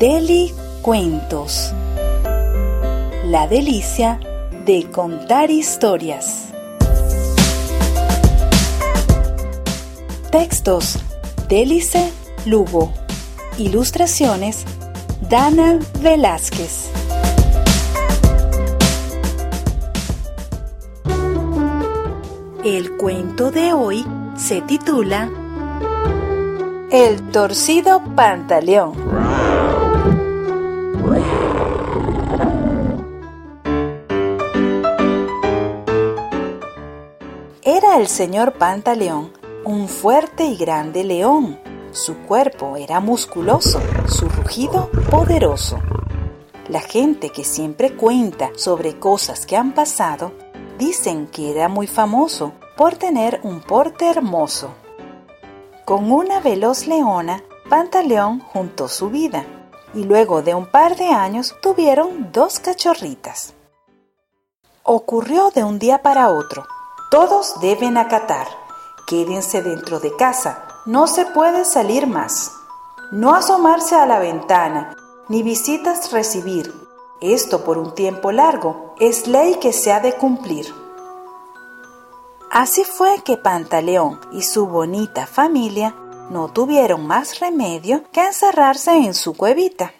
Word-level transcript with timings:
Deli 0.00 0.50
Cuentos. 0.80 1.74
La 3.26 3.46
delicia 3.46 4.18
de 4.64 4.90
contar 4.90 5.50
historias. 5.50 6.46
Textos 10.32 10.98
Délice 11.50 12.10
Lugo. 12.46 12.94
Ilustraciones 13.58 14.64
Dana 15.28 15.78
Velázquez. 16.00 16.90
El 22.64 22.96
cuento 22.96 23.50
de 23.50 23.74
hoy 23.74 24.06
se 24.38 24.62
titula 24.62 25.28
El 26.90 27.20
torcido 27.32 28.02
pantaleón. 28.16 29.29
El 38.00 38.08
señor 38.08 38.54
Pantaleón 38.54 39.32
un 39.64 39.86
fuerte 39.88 40.44
y 40.44 40.56
grande 40.56 41.04
león. 41.04 41.60
Su 41.92 42.16
cuerpo 42.18 42.76
era 42.76 43.00
musculoso, 43.00 43.80
su 44.08 44.28
rugido 44.28 44.90
poderoso. 45.10 45.78
La 46.68 46.80
gente 46.80 47.30
que 47.30 47.44
siempre 47.44 47.94
cuenta 47.94 48.50
sobre 48.56 48.98
cosas 48.98 49.46
que 49.46 49.56
han 49.56 49.72
pasado 49.72 50.32
Dicen 50.80 51.26
que 51.26 51.50
era 51.50 51.68
muy 51.68 51.86
famoso 51.86 52.54
por 52.74 52.96
tener 52.96 53.40
un 53.42 53.60
porte 53.60 54.08
hermoso. 54.08 54.70
Con 55.84 56.10
una 56.10 56.40
veloz 56.40 56.86
leona, 56.86 57.44
Pantaleón 57.68 58.40
juntó 58.40 58.88
su 58.88 59.10
vida 59.10 59.44
y 59.92 60.04
luego 60.04 60.40
de 60.40 60.54
un 60.54 60.64
par 60.64 60.96
de 60.96 61.08
años 61.08 61.54
tuvieron 61.60 62.32
dos 62.32 62.60
cachorritas. 62.60 63.52
Ocurrió 64.84 65.50
de 65.50 65.64
un 65.64 65.78
día 65.78 66.00
para 66.00 66.30
otro. 66.30 66.64
Todos 67.10 67.60
deben 67.60 67.98
acatar. 67.98 68.46
Quédense 69.06 69.62
dentro 69.62 69.98
de 69.98 70.14
casa. 70.14 70.64
No 70.86 71.08
se 71.08 71.26
puede 71.26 71.64
salir 71.64 72.06
más. 72.06 72.52
No 73.10 73.34
asomarse 73.34 73.96
a 73.96 74.06
la 74.06 74.20
ventana, 74.20 74.94
ni 75.28 75.42
visitas 75.42 76.12
recibir, 76.12 76.72
esto 77.20 77.64
por 77.64 77.76
un 77.76 77.94
tiempo 77.94 78.32
largo 78.32 78.94
es 78.98 79.26
ley 79.26 79.56
que 79.56 79.72
se 79.72 79.92
ha 79.92 80.00
de 80.00 80.14
cumplir. 80.14 80.72
Así 82.50 82.84
fue 82.84 83.22
que 83.24 83.36
Pantaleón 83.36 84.20
y 84.32 84.42
su 84.42 84.68
bonita 84.68 85.26
familia 85.26 85.94
no 86.30 86.48
tuvieron 86.48 87.06
más 87.06 87.40
remedio 87.40 88.04
que 88.12 88.24
encerrarse 88.24 88.92
en 88.96 89.14
su 89.14 89.36
cuevita. 89.36 89.92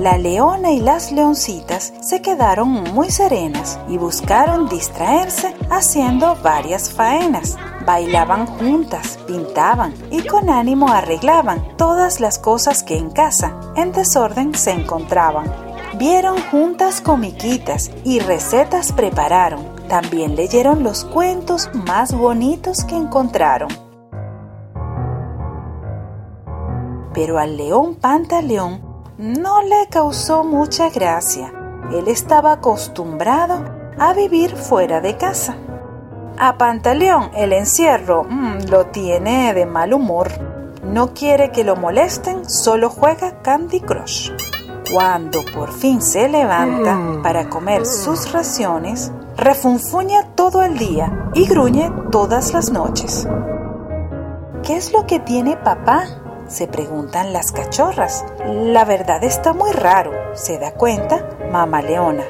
La 0.00 0.16
leona 0.16 0.70
y 0.70 0.80
las 0.80 1.12
leoncitas 1.12 1.92
se 2.00 2.22
quedaron 2.22 2.70
muy 2.70 3.10
serenas 3.10 3.78
y 3.86 3.98
buscaron 3.98 4.66
distraerse 4.66 5.54
haciendo 5.68 6.36
varias 6.42 6.90
faenas. 6.90 7.58
Bailaban 7.84 8.46
juntas, 8.46 9.18
pintaban 9.26 9.92
y 10.10 10.22
con 10.22 10.48
ánimo 10.48 10.88
arreglaban 10.88 11.76
todas 11.76 12.18
las 12.18 12.38
cosas 12.38 12.82
que 12.82 12.96
en 12.96 13.10
casa 13.10 13.60
en 13.76 13.92
desorden 13.92 14.54
se 14.54 14.70
encontraban. 14.70 15.54
Vieron 15.98 16.40
juntas 16.50 17.02
comiquitas 17.02 17.90
y 18.02 18.20
recetas 18.20 18.92
prepararon. 18.92 19.60
También 19.86 20.34
leyeron 20.34 20.82
los 20.82 21.04
cuentos 21.04 21.68
más 21.74 22.14
bonitos 22.16 22.84
que 22.84 22.96
encontraron. 22.96 23.68
Pero 27.12 27.38
al 27.38 27.58
león 27.58 27.96
Pantaleón 27.96 28.89
no 29.20 29.60
le 29.60 29.86
causó 29.90 30.44
mucha 30.44 30.88
gracia. 30.88 31.52
Él 31.92 32.08
estaba 32.08 32.52
acostumbrado 32.52 33.62
a 33.98 34.14
vivir 34.14 34.56
fuera 34.56 35.02
de 35.02 35.18
casa. 35.18 35.56
A 36.38 36.56
Pantaleón 36.56 37.30
el 37.36 37.52
encierro 37.52 38.24
mm, 38.24 38.70
lo 38.70 38.86
tiene 38.86 39.52
de 39.52 39.66
mal 39.66 39.92
humor. 39.92 40.30
No 40.82 41.12
quiere 41.12 41.52
que 41.52 41.64
lo 41.64 41.76
molesten, 41.76 42.48
solo 42.48 42.88
juega 42.88 43.42
Candy 43.42 43.80
Crush. 43.80 44.30
Cuando 44.90 45.44
por 45.54 45.70
fin 45.70 46.00
se 46.00 46.26
levanta 46.26 46.94
mm. 46.94 47.22
para 47.22 47.50
comer 47.50 47.84
sus 47.84 48.32
raciones, 48.32 49.12
refunfuña 49.36 50.28
todo 50.34 50.62
el 50.62 50.78
día 50.78 51.30
y 51.34 51.46
gruñe 51.46 51.92
todas 52.10 52.54
las 52.54 52.70
noches. 52.70 53.28
¿Qué 54.62 54.76
es 54.76 54.94
lo 54.94 55.06
que 55.06 55.20
tiene 55.20 55.58
papá? 55.58 56.19
Se 56.50 56.66
preguntan 56.66 57.32
las 57.32 57.52
cachorras. 57.52 58.24
La 58.44 58.84
verdad 58.84 59.22
está 59.24 59.52
muy 59.52 59.72
raro, 59.72 60.12
se 60.34 60.58
da 60.58 60.72
cuenta 60.72 61.38
mamá 61.50 61.80
leona. 61.80 62.24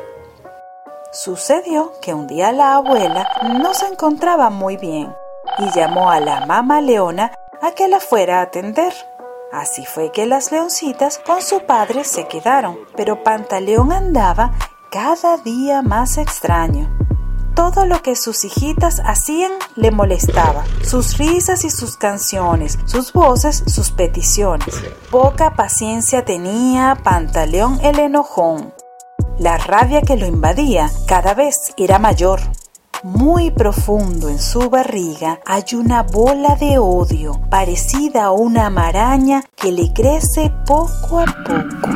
Sucedió 1.12 1.92
que 2.00 2.14
un 2.14 2.26
día 2.26 2.52
la 2.52 2.74
abuela 2.74 3.26
no 3.60 3.74
se 3.74 3.86
encontraba 3.86 4.50
muy 4.50 4.76
bien 4.76 5.12
y 5.58 5.70
llamó 5.76 6.10
a 6.10 6.20
la 6.20 6.46
mamá 6.46 6.80
leona 6.80 7.32
a 7.60 7.72
que 7.72 7.88
la 7.88 7.98
fuera 7.98 8.38
a 8.38 8.42
atender. 8.42 8.92
Así 9.52 9.84
fue 9.84 10.12
que 10.12 10.26
las 10.26 10.52
leoncitas 10.52 11.18
con 11.18 11.42
su 11.42 11.66
padre 11.66 12.04
se 12.04 12.28
quedaron, 12.28 12.78
pero 12.96 13.24
Pantaleón 13.24 13.90
andaba 13.90 14.52
cada 14.92 15.38
día 15.38 15.82
más 15.82 16.18
extraño. 16.18 16.88
Todo 17.60 17.84
lo 17.84 18.00
que 18.00 18.16
sus 18.16 18.46
hijitas 18.46 19.02
hacían 19.04 19.52
le 19.76 19.90
molestaba, 19.90 20.64
sus 20.82 21.18
risas 21.18 21.62
y 21.66 21.68
sus 21.68 21.98
canciones, 21.98 22.78
sus 22.86 23.12
voces, 23.12 23.62
sus 23.66 23.90
peticiones. 23.90 24.74
Poca 25.10 25.54
paciencia 25.56 26.24
tenía 26.24 26.96
Pantaleón 27.04 27.78
el 27.82 27.98
enojón. 27.98 28.72
La 29.38 29.58
rabia 29.58 30.00
que 30.00 30.16
lo 30.16 30.24
invadía 30.24 30.90
cada 31.06 31.34
vez 31.34 31.74
era 31.76 31.98
mayor. 31.98 32.40
Muy 33.02 33.50
profundo 33.50 34.30
en 34.30 34.38
su 34.38 34.70
barriga 34.70 35.40
hay 35.44 35.64
una 35.74 36.02
bola 36.02 36.56
de 36.56 36.78
odio, 36.78 37.42
parecida 37.50 38.24
a 38.24 38.30
una 38.30 38.70
maraña 38.70 39.44
que 39.54 39.70
le 39.70 39.92
crece 39.92 40.50
poco 40.64 41.20
a 41.20 41.26
poco. 41.26 41.90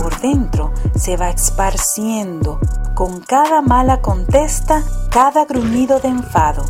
Por 0.00 0.20
dentro 0.20 0.72
se 0.94 1.16
va 1.16 1.30
esparciendo 1.30 2.60
con 2.98 3.20
cada 3.20 3.62
mala 3.62 4.02
contesta, 4.02 4.82
cada 5.08 5.44
gruñido 5.44 6.00
de 6.00 6.08
enfado. 6.08 6.64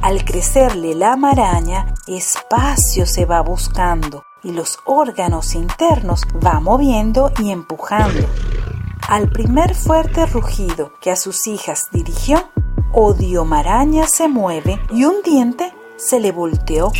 Al 0.00 0.24
crecerle 0.24 0.96
la 0.96 1.14
maraña, 1.14 1.94
espacio 2.08 3.06
se 3.06 3.24
va 3.24 3.40
buscando 3.40 4.24
y 4.42 4.50
los 4.50 4.80
órganos 4.84 5.54
internos 5.54 6.22
va 6.44 6.58
moviendo 6.58 7.30
y 7.38 7.52
empujando 7.52 8.26
al 9.06 9.30
primer 9.30 9.76
fuerte 9.76 10.26
rugido 10.26 10.92
que 11.00 11.12
a 11.12 11.16
sus 11.16 11.46
hijas 11.46 11.86
dirigió, 11.92 12.42
Odio 12.92 13.44
Maraña 13.44 14.08
se 14.08 14.26
mueve 14.26 14.80
y 14.90 15.04
un 15.04 15.22
diente 15.22 15.72
se 15.98 16.18
le 16.18 16.32
volteó. 16.32 16.90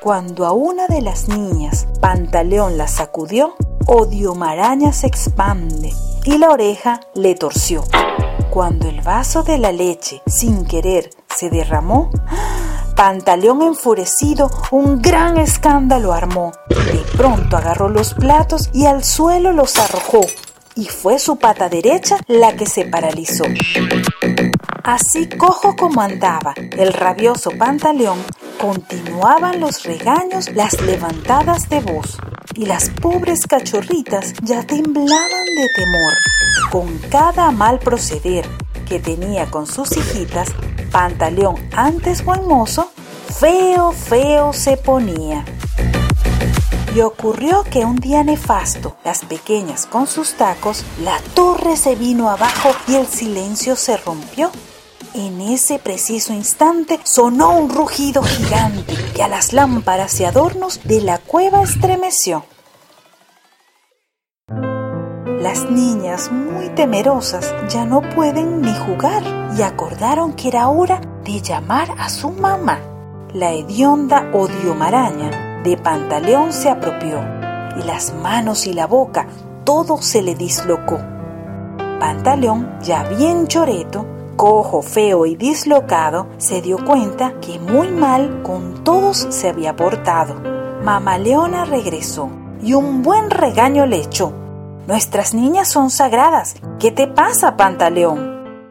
Cuando 0.00 0.46
a 0.46 0.52
una 0.52 0.86
de 0.86 1.02
las 1.02 1.26
niñas 1.26 1.88
Pantaleón 2.00 2.78
la 2.78 2.86
sacudió, 2.86 3.56
Odio 3.88 4.36
Maraña 4.36 4.92
se 4.92 5.08
expande 5.08 5.92
y 6.24 6.38
la 6.38 6.50
oreja 6.50 7.00
le 7.14 7.34
torció. 7.34 7.84
Cuando 8.50 8.88
el 8.88 9.00
vaso 9.00 9.42
de 9.42 9.58
la 9.58 9.72
leche, 9.72 10.22
sin 10.26 10.64
querer, 10.64 11.10
se 11.34 11.50
derramó, 11.50 12.10
Pantaleón 12.96 13.62
enfurecido 13.62 14.50
un 14.70 15.00
gran 15.00 15.38
escándalo 15.38 16.12
armó. 16.12 16.52
De 16.68 17.02
pronto 17.16 17.56
agarró 17.56 17.88
los 17.88 18.12
platos 18.12 18.68
y 18.74 18.86
al 18.86 19.04
suelo 19.04 19.52
los 19.52 19.78
arrojó 19.78 20.20
y 20.74 20.86
fue 20.86 21.18
su 21.18 21.38
pata 21.38 21.68
derecha 21.68 22.18
la 22.26 22.54
que 22.54 22.66
se 22.66 22.84
paralizó. 22.84 23.44
Así 24.84 25.28
cojo 25.28 25.76
como 25.76 26.00
andaba 26.00 26.54
el 26.56 26.92
rabioso 26.92 27.50
pantaleón, 27.58 28.18
continuaban 28.60 29.60
los 29.60 29.84
regaños, 29.84 30.50
las 30.54 30.80
levantadas 30.82 31.68
de 31.68 31.80
voz, 31.80 32.18
y 32.60 32.66
las 32.66 32.90
pobres 32.90 33.46
cachorritas 33.46 34.34
ya 34.42 34.62
temblaban 34.62 35.46
de 35.46 35.66
temor. 35.74 36.12
Con 36.70 36.98
cada 37.10 37.50
mal 37.52 37.78
proceder 37.78 38.46
que 38.86 38.98
tenía 38.98 39.50
con 39.50 39.66
sus 39.66 39.96
hijitas, 39.96 40.50
Pantaleón 40.92 41.56
antes 41.74 42.22
buen 42.22 42.46
mozo, 42.46 42.92
feo, 43.38 43.92
feo 43.92 44.52
se 44.52 44.76
ponía. 44.76 45.42
Y 46.94 47.00
ocurrió 47.00 47.64
que 47.64 47.86
un 47.86 47.96
día 47.96 48.22
nefasto, 48.24 48.94
las 49.06 49.24
pequeñas 49.24 49.86
con 49.86 50.06
sus 50.06 50.34
tacos, 50.34 50.84
la 51.02 51.18
torre 51.32 51.78
se 51.78 51.94
vino 51.94 52.28
abajo 52.28 52.72
y 52.86 52.96
el 52.96 53.06
silencio 53.06 53.74
se 53.74 53.96
rompió. 53.96 54.50
En 55.12 55.40
ese 55.40 55.80
preciso 55.80 56.32
instante 56.32 57.00
sonó 57.02 57.58
un 57.58 57.68
rugido 57.68 58.22
gigante 58.22 58.94
que 59.12 59.24
a 59.24 59.28
las 59.28 59.52
lámparas 59.52 60.20
y 60.20 60.24
adornos 60.24 60.80
de 60.84 61.00
la 61.00 61.18
cueva 61.18 61.62
estremeció. 61.62 62.44
Las 65.40 65.68
niñas, 65.68 66.30
muy 66.30 66.68
temerosas, 66.76 67.52
ya 67.68 67.84
no 67.84 68.02
pueden 68.14 68.60
ni 68.60 68.72
jugar 68.72 69.24
y 69.58 69.62
acordaron 69.62 70.34
que 70.34 70.46
era 70.46 70.68
hora 70.68 71.00
de 71.24 71.40
llamar 71.40 71.88
a 71.98 72.08
su 72.08 72.30
mamá. 72.30 72.78
La 73.34 73.50
hedionda 73.50 74.30
Maraña 74.76 75.62
de 75.64 75.76
Pantaleón 75.76 76.52
se 76.52 76.70
apropió 76.70 77.18
y 77.76 77.82
las 77.82 78.14
manos 78.14 78.64
y 78.68 78.74
la 78.74 78.86
boca 78.86 79.26
todo 79.64 80.00
se 80.02 80.22
le 80.22 80.36
dislocó. 80.36 81.00
Pantaleón, 81.98 82.78
ya 82.80 83.02
bien 83.04 83.48
choreto, 83.48 84.06
cojo, 84.40 84.80
feo 84.80 85.26
y 85.26 85.36
dislocado, 85.36 86.26
se 86.38 86.62
dio 86.62 86.82
cuenta 86.82 87.38
que 87.42 87.58
muy 87.58 87.90
mal 87.90 88.42
con 88.42 88.82
todos 88.84 89.26
se 89.28 89.50
había 89.50 89.76
portado. 89.76 90.34
Mamá 90.82 91.18
Leona 91.18 91.66
regresó 91.66 92.30
y 92.62 92.72
un 92.72 93.02
buen 93.02 93.28
regaño 93.28 93.84
le 93.84 93.98
echó. 93.98 94.32
Nuestras 94.86 95.34
niñas 95.34 95.68
son 95.68 95.90
sagradas. 95.90 96.54
¿Qué 96.78 96.90
te 96.90 97.06
pasa, 97.06 97.58
Pantaleón? 97.58 98.64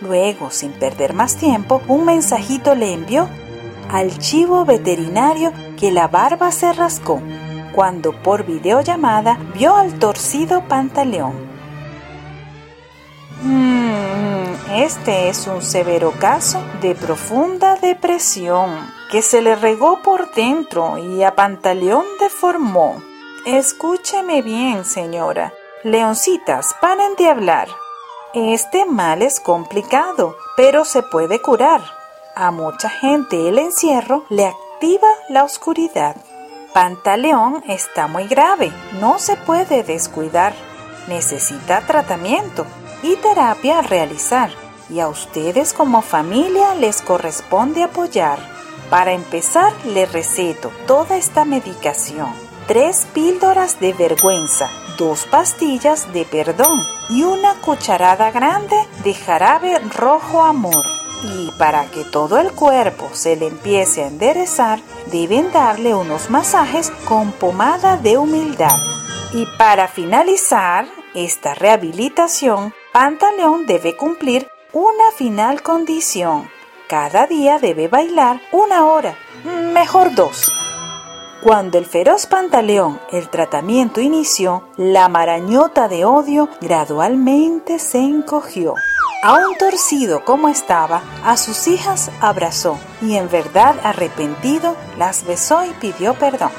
Luego, 0.00 0.50
sin 0.50 0.72
perder 0.72 1.14
más 1.14 1.36
tiempo, 1.36 1.80
un 1.86 2.04
mensajito 2.04 2.74
le 2.74 2.92
envió 2.92 3.28
al 3.92 4.18
chivo 4.18 4.64
veterinario 4.64 5.52
que 5.78 5.92
la 5.92 6.08
barba 6.08 6.50
se 6.50 6.72
rascó 6.72 7.20
cuando 7.72 8.10
por 8.24 8.44
videollamada 8.44 9.38
vio 9.54 9.76
al 9.76 10.00
torcido 10.00 10.64
Pantaleón. 10.66 11.48
Este 14.72 15.28
es 15.28 15.48
un 15.48 15.62
severo 15.62 16.12
caso 16.20 16.62
de 16.80 16.94
profunda 16.94 17.74
depresión 17.74 18.88
que 19.10 19.20
se 19.20 19.42
le 19.42 19.56
regó 19.56 20.00
por 20.02 20.32
dentro 20.32 20.96
y 20.96 21.24
a 21.24 21.34
Pantaleón 21.34 22.04
deformó. 22.20 23.02
Escúcheme 23.46 24.42
bien, 24.42 24.84
señora. 24.84 25.52
Leoncitas, 25.82 26.76
paren 26.80 27.16
de 27.16 27.28
hablar. 27.28 27.68
Este 28.32 28.84
mal 28.86 29.22
es 29.22 29.40
complicado, 29.40 30.36
pero 30.56 30.84
se 30.84 31.02
puede 31.02 31.42
curar. 31.42 31.80
A 32.36 32.52
mucha 32.52 32.88
gente 32.88 33.48
el 33.48 33.58
encierro 33.58 34.24
le 34.28 34.46
activa 34.46 35.08
la 35.28 35.42
oscuridad. 35.42 36.14
Pantaleón 36.72 37.64
está 37.66 38.06
muy 38.06 38.28
grave, 38.28 38.72
no 39.00 39.18
se 39.18 39.36
puede 39.36 39.82
descuidar. 39.82 40.54
Necesita 41.08 41.80
tratamiento 41.80 42.64
y 43.02 43.16
terapia 43.16 43.80
a 43.80 43.82
realizar 43.82 44.59
y 44.90 45.00
a 45.00 45.08
ustedes 45.08 45.72
como 45.72 46.02
familia 46.02 46.74
les 46.74 47.02
corresponde 47.02 47.82
apoyar. 47.82 48.38
Para 48.90 49.12
empezar, 49.12 49.72
le 49.86 50.06
receto 50.06 50.72
toda 50.86 51.16
esta 51.16 51.44
medicación. 51.44 52.32
Tres 52.66 53.06
píldoras 53.14 53.80
de 53.80 53.92
vergüenza, 53.92 54.68
dos 54.98 55.26
pastillas 55.26 56.12
de 56.12 56.24
perdón 56.24 56.80
y 57.08 57.22
una 57.22 57.54
cucharada 57.60 58.30
grande 58.30 58.76
de 59.04 59.14
jarabe 59.14 59.78
rojo 59.96 60.42
amor. 60.42 60.84
Y 61.22 61.50
para 61.58 61.84
que 61.90 62.04
todo 62.04 62.38
el 62.38 62.52
cuerpo 62.52 63.10
se 63.12 63.36
le 63.36 63.48
empiece 63.48 64.02
a 64.02 64.08
enderezar, 64.08 64.80
deben 65.06 65.52
darle 65.52 65.94
unos 65.94 66.30
masajes 66.30 66.90
con 67.06 67.32
pomada 67.32 67.96
de 67.96 68.18
humildad. 68.18 68.78
Y 69.32 69.46
para 69.58 69.86
finalizar 69.86 70.86
esta 71.14 71.54
rehabilitación, 71.54 72.72
Pantaleón 72.92 73.66
debe 73.66 73.96
cumplir 73.96 74.48
una 74.72 75.10
final 75.16 75.62
condición. 75.62 76.48
Cada 76.88 77.26
día 77.26 77.58
debe 77.58 77.88
bailar 77.88 78.40
una 78.52 78.84
hora, 78.84 79.16
mejor 79.72 80.14
dos. 80.14 80.52
Cuando 81.42 81.78
el 81.78 81.86
feroz 81.86 82.26
Pantaleón 82.26 83.00
el 83.10 83.28
tratamiento 83.30 84.00
inició, 84.00 84.68
la 84.76 85.08
marañota 85.08 85.88
de 85.88 86.04
odio 86.04 86.48
gradualmente 86.60 87.78
se 87.78 87.98
encogió. 87.98 88.74
Aún 89.24 89.56
torcido 89.58 90.24
como 90.24 90.48
estaba, 90.48 91.02
a 91.24 91.36
sus 91.36 91.66
hijas 91.66 92.10
abrazó 92.20 92.78
y 93.02 93.16
en 93.16 93.28
verdad 93.28 93.74
arrepentido 93.82 94.76
las 94.98 95.24
besó 95.24 95.64
y 95.64 95.70
pidió 95.80 96.14
perdón. 96.14 96.52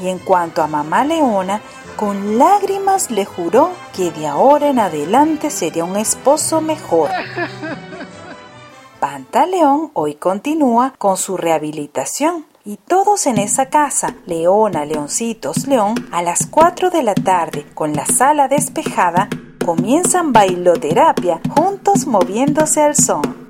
Y 0.00 0.08
en 0.08 0.18
cuanto 0.18 0.60
a 0.62 0.66
mamá 0.66 1.04
Leona, 1.04 1.60
con 1.96 2.38
lágrimas 2.38 3.10
le 3.10 3.24
juró 3.24 3.70
que 3.94 4.10
de 4.10 4.26
ahora 4.26 4.68
en 4.68 4.78
adelante 4.78 5.50
sería 5.50 5.84
un 5.84 5.96
esposo 5.96 6.60
mejor. 6.60 7.10
Pantaleón 9.00 9.90
hoy 9.92 10.14
continúa 10.14 10.94
con 10.98 11.16
su 11.16 11.36
rehabilitación 11.36 12.46
y 12.64 12.78
todos 12.78 13.26
en 13.26 13.36
esa 13.38 13.66
casa, 13.66 14.14
Leona, 14.26 14.86
Leoncitos, 14.86 15.66
León, 15.66 15.94
a 16.10 16.22
las 16.22 16.46
4 16.46 16.88
de 16.88 17.02
la 17.02 17.14
tarde, 17.14 17.66
con 17.74 17.92
la 17.92 18.06
sala 18.06 18.48
despejada, 18.48 19.28
comienzan 19.64 20.32
bailoterapia, 20.32 21.40
juntos 21.54 22.06
moviéndose 22.06 22.80
al 22.80 22.96
son. 22.96 23.44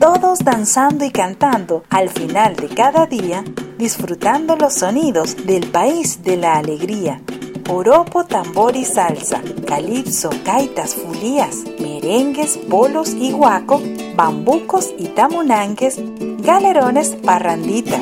Todos 0.00 0.40
danzando 0.40 1.04
y 1.04 1.10
cantando 1.10 1.84
al 1.90 2.08
final 2.08 2.56
de 2.56 2.68
cada 2.68 3.06
día, 3.06 3.44
disfrutando 3.78 4.56
los 4.56 4.74
sonidos 4.74 5.46
del 5.46 5.70
país 5.70 6.22
de 6.24 6.36
la 6.36 6.56
alegría. 6.56 7.22
Oropo, 7.70 8.24
tambor 8.24 8.76
y 8.76 8.84
salsa, 8.86 9.42
calipso, 9.66 10.30
gaitas, 10.42 10.94
fulías, 10.94 11.64
merengues, 11.78 12.58
bolos 12.66 13.10
y 13.10 13.30
guaco, 13.30 13.82
bambucos 14.16 14.94
y 14.98 15.08
tamunanques, 15.08 16.00
galerones, 16.38 17.10
parranditas. 17.22 18.00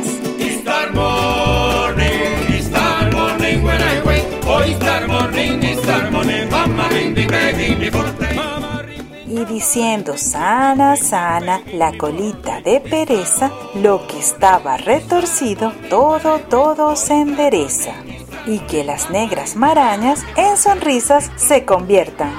Y 9.28 9.44
diciendo 9.46 10.16
sana, 10.16 10.94
sana, 10.94 11.60
la 11.74 11.98
colita 11.98 12.60
de 12.60 12.80
pereza, 12.80 13.50
lo 13.74 14.06
que 14.06 14.20
estaba 14.20 14.76
retorcido, 14.76 15.72
todo, 15.90 16.38
todo 16.48 16.94
se 16.94 17.14
endereza. 17.14 18.05
Y 18.46 18.60
que 18.60 18.84
las 18.84 19.10
negras 19.10 19.56
marañas 19.56 20.24
en 20.36 20.56
sonrisas 20.56 21.30
se 21.36 21.64
conviertan. 21.64 22.32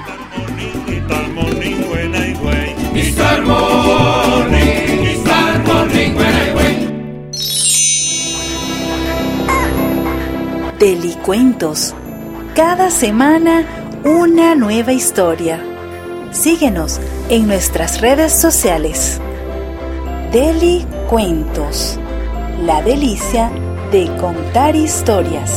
Delicuentos. 10.80 11.96
Cada 12.56 12.92
semana 12.92 13.66
una 14.04 14.54
nueva 14.54 14.94
historia. 14.94 15.60
Síguenos 16.32 17.02
en 17.30 17.48
nuestras 17.48 18.00
redes 18.00 18.32
sociales. 18.32 19.20
Delicuentos. 20.32 22.00
La 22.62 22.82
delicia 22.84 23.52
de 23.92 24.06
contar 24.18 24.76
historias. 24.76 25.52